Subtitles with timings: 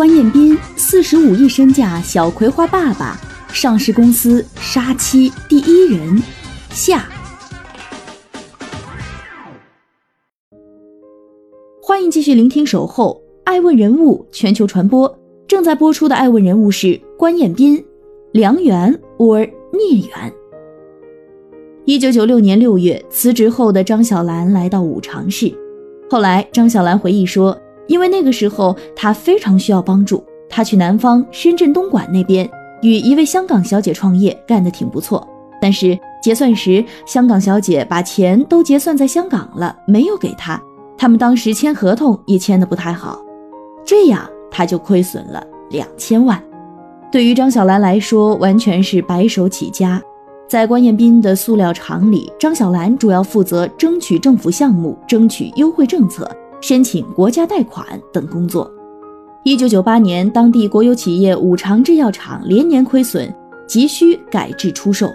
[0.00, 3.20] 关彦斌，四十五亿身价小葵花爸爸，
[3.52, 6.22] 上市公司杀妻第一人
[6.70, 7.06] 下。
[11.82, 15.14] 欢迎继续聆听守候爱问人物全球传播，
[15.46, 17.84] 正在播出的爱问人物是关彦斌，
[18.32, 19.40] 良缘 or
[19.70, 20.32] 孽缘。
[21.84, 25.52] 一九九六年六月辞职后的张小兰来到五常市，
[26.08, 27.54] 后来张小兰回忆说。
[27.90, 32.48] 因为那个时候他非常需要帮助，他去南方深圳东莞那边
[32.82, 35.26] 与一位香港小姐创业，干得挺不错。
[35.60, 40.62] 但是结算时，香港小姐把钱都结算在香港了，没有给他。
[40.96, 43.20] 他们当时签合同也签得不太好，
[43.84, 46.40] 这样他就亏损了两千万。
[47.10, 50.00] 对于张小兰来说，完全是白手起家。
[50.48, 56.30] 在关彦斌的塑料厂里，张小兰主要负责争取政府项目，争取优惠政策。
[56.60, 58.70] 申请国家贷款等工作。
[59.44, 63.34] 一九九八年，当地国有企业五常制药厂连年亏损，
[63.66, 65.10] 急需改制出售。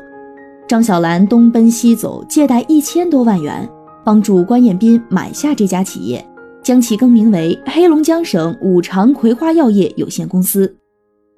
[0.68, 3.70] 张小兰东奔西走，借贷一千多万元，
[4.04, 6.26] 帮助关彦斌买下这家企业，
[6.64, 10.76] 将其更名为黑龙江省五常葵花药业有限公司。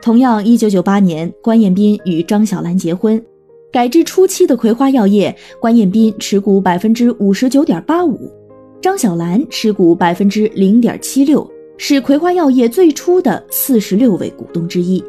[0.02, 3.22] 同样，一九九八年，关彦斌与张小兰结婚。
[3.70, 8.32] 改制初期的葵花药业，关彦斌持股百分之五十九点八五。
[8.80, 15.04] 张小兰持股百分之零点七六，是葵花药业最初的四十六位股东之一。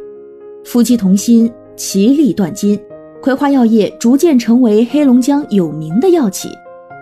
[0.64, 2.80] 夫妻同心，其利断金，
[3.22, 6.48] 葵花药业逐渐成为黑龙江有名的药企。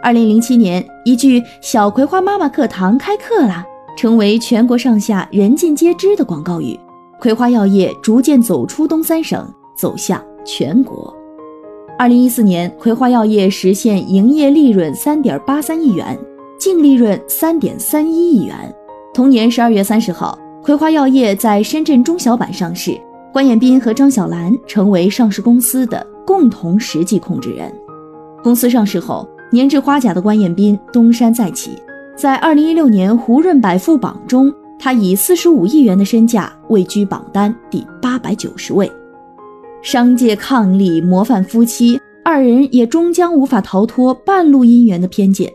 [0.03, 3.65] 二零零七年，一句“小葵花妈妈课堂开课啦”，
[3.97, 6.79] 成为全国上下人尽皆知的广告语。
[7.21, 11.15] 葵花药业逐渐走出东三省，走向全国。
[11.97, 16.19] 二零一四年，葵花药业实现营业利润三点八三亿元。
[16.59, 18.57] 净利润三点三一亿元。
[19.15, 22.99] 同年十二月三十号，葵花药业在深圳中小板上市，
[23.33, 27.73] 关彦斌和张小兰成为上市公司的共同实际控制人。
[28.43, 31.73] 公司上市后，年至花甲的关彦斌东山再起，
[32.17, 38.91] 在二零一六年胡润百富榜中，他以四十五亿元的身价位居榜单第八百九十位。
[39.83, 45.51] 商界伉俪模范夫妻，二人也终将无法逃脱半路姻缘的偏见。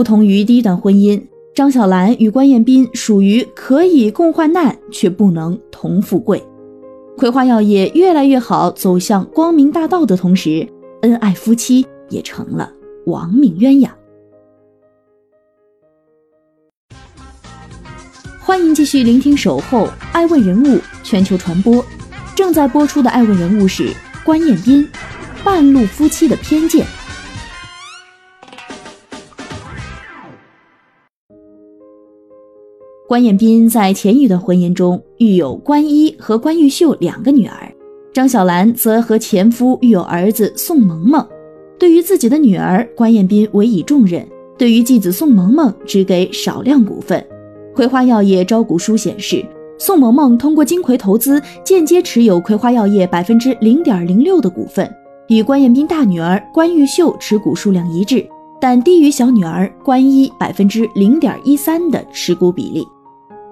[0.00, 1.22] 不同于第一段婚姻，
[1.54, 6.42] 张小兰与关彦斌属于可以共患难，却不能同富贵。
[7.18, 10.66] 葵花药业越来越好，走向光明大道的同时，
[11.02, 12.72] 恩爱夫妻也成了
[13.04, 13.90] 亡命鸳鸯。
[18.38, 21.74] 欢迎继续聆听《守候爱问人物全球传播》，
[22.34, 23.92] 正在播出的爱问人物是
[24.24, 24.88] 关彦斌，
[25.44, 26.86] 半路夫妻的偏见。
[33.10, 37.68] 关彦斌在前一段婚姻中育有关一和关玉秀两个女儿，
[38.12, 41.26] 张小兰则和前夫育有儿子宋萌萌。
[41.76, 44.22] 对于自己的女儿，关彦斌委以重任；
[44.56, 47.20] 对于继子宋萌萌，只给少量股份。
[47.74, 49.44] 葵花药业招股书显示，
[49.76, 54.88] 宋萌萌通过金葵投资间接持有葵花药业百分之零点零六的股份，
[55.26, 58.24] 与关彦斌大女儿关玉秀持股数量一致，
[58.60, 62.86] 但低于小女儿关一百分之零点一三的持股比例。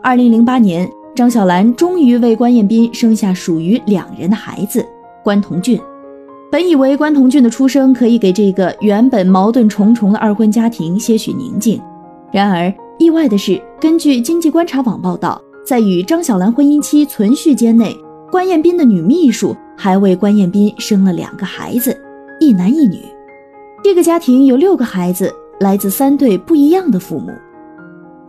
[0.01, 4.87] 二零零八年，张小兰终于为关彦斌生下属于两人的孩子
[5.25, 5.79] 关同俊。
[6.53, 11.81] 本以为关同俊的出生可以给这个原本矛盾重重的二婚家庭些许宁静，
[12.33, 17.95] 然而意外的是，根据经济观察网报道，在与张小兰婚姻期存续间内，
[18.31, 21.95] 关彦斌的女秘书还为关彦斌生了两个孩子，
[22.41, 23.01] 一男一女。
[23.83, 27.33] 这个家庭有六个孩子，来自三对不一样的父母。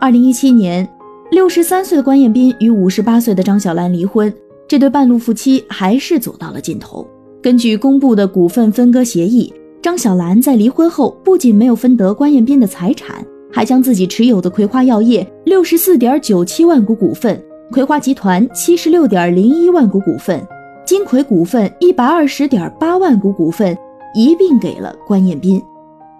[0.00, 0.86] 二零一七年。
[1.30, 4.32] 六十三岁的关彦斌与五十八岁的张小兰离婚，
[4.66, 7.06] 这对半路夫妻还是走到了尽头。
[7.40, 17.40] 根据公布的股份分割协议，张小兰在离婚后不仅没有分得关彦斌的财产，还将自己持有的葵花药业六十四点九七万股股份、
[17.70, 20.44] 葵花集团七十六点零一万股股份、
[20.84, 23.78] 金葵股份一百二十点八万股股份
[24.16, 25.62] 一并给了关彦斌。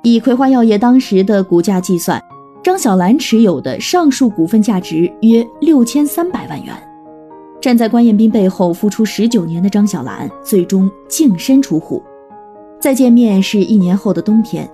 [0.04, 2.22] 以葵花药业当时的股价计算。
[2.62, 6.74] 张小兰持有的上述股份价值约六千三百万元。
[7.60, 12.02] 站在关彦斌背后付出十九年的张小兰，最终净身出户。
[12.78, 14.68] 再见面是一年后的冬天，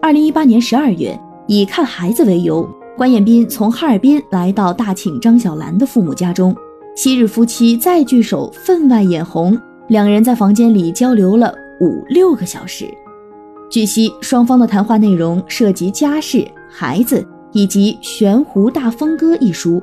[0.00, 6.54] 二零一八年十二月，以看孩子为由，关彦斌从哈尔滨来到大庆张小兰的父母家中。
[6.94, 9.58] 昔日夫妻再聚首，分外眼红。
[9.88, 12.86] 两人在房间里交流了五六个小时。
[13.70, 16.46] 据悉，双方的谈话内容涉及家事、
[16.78, 19.82] 孩子以及《悬壶大风歌》一书。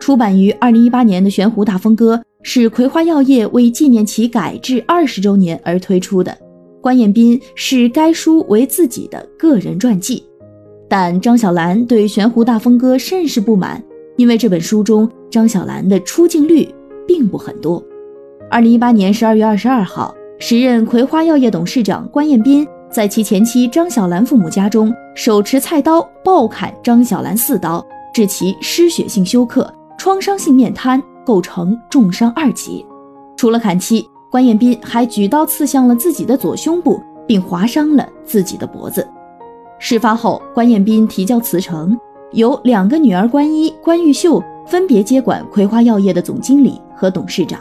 [0.00, 6.36] 出版于二零一八年的《悬壶大风歌》是葵花药业为纪念其改制二十周年而推出的。
[6.80, 10.24] 关彦斌视该书为自己的个人传记，
[10.88, 13.80] 但张小兰对《悬壶大风歌》甚是不满，
[14.16, 16.68] 因为这本书中张小兰的出镜率
[17.06, 17.80] 并不很多。
[18.50, 29.72] 二零一八年十二月二十二号，时任葵花药业董事长关彦斌在其前妻张小兰父母家中，手持菜刀暴砍张小兰四刀，致其失血性休克。
[29.96, 32.84] 创伤性面瘫构成重伤二级，
[33.36, 39.08] 除了砍妻，关彦斌还举刀刺向了自己的左胸部，并划伤了自己的脖子。
[39.78, 41.96] 事发后，关彦斌提交辞呈，
[42.32, 47.60] 由两个女儿关一、关玉秀分别接管葵花药业的总经理和董事长。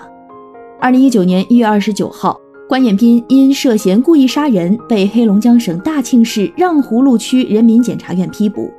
[0.79, 2.35] 二零一九年一月二十九号，
[2.71, 8.71] 关彦斌因涉嫌故意杀人被黑龙江省大庆市让胡路区人民检察院批捕。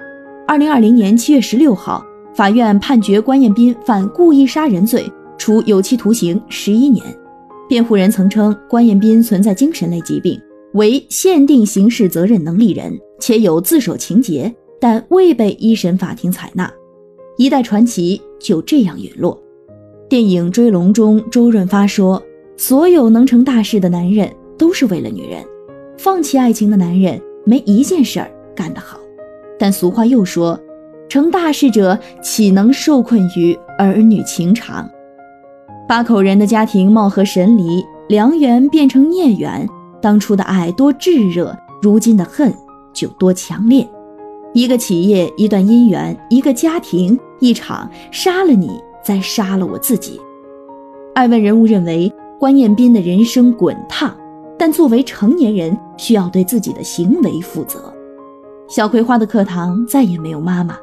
[0.48, 2.02] 二零二零年七月十六号。
[2.34, 5.04] 法院判决关彦斌犯故意杀人罪，
[5.36, 7.04] 处有期徒刑十一年。
[7.68, 10.40] 辩护人曾称关彦斌存在精神类疾病，
[10.72, 14.50] 为限定刑事责任能力人，且有自首情节，
[14.80, 16.72] 但未被一审法庭采纳。
[17.36, 19.38] 一代传奇就这样陨落。
[20.08, 22.22] 电影《追龙》中，周润发说
[22.64, 25.44] ：“所有能成大事的男人都是为了女人，
[25.98, 29.00] 放弃爱情的男人没一件事儿干得好。”
[29.58, 30.56] 但俗话又说。
[31.08, 34.88] 成大事者岂能受困于儿女情长？
[35.88, 39.68] 八口人的家庭貌合神离，良缘变成孽缘。
[40.00, 42.54] 当初的爱多炙热，如今的恨
[42.94, 43.86] 就多强烈。
[44.54, 50.18] 一个企业，一段姻缘，一个家庭，一场杀了你，再杀了我自己。
[51.14, 52.10] 爱问人物认为
[52.42, 54.12] 关彦斌的人生滚烫，
[54.58, 57.94] 但作为成年人，需要对自己的行为负责。
[58.66, 60.76] 小葵花的课堂再也没有妈妈。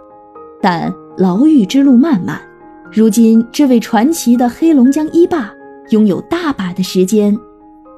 [0.62, 2.42] 但牢狱之路漫漫，
[2.90, 5.52] 如今这位传奇的黑龙江一霸
[5.90, 7.38] 拥有大把的时间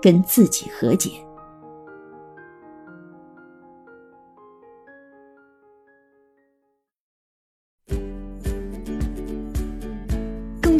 [0.01, 1.11] 跟自己和解。